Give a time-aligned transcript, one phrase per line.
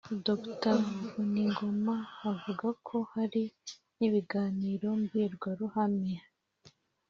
[0.25, 0.75] Dr
[1.11, 1.97] Vuningoma
[2.31, 3.43] avuga ko hari
[3.97, 6.13] n’ibiganiro mbwirwaruhame